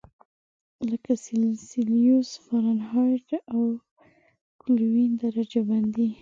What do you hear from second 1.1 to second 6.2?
سلسیوس، فارنهایت او کلوین درجه بندي.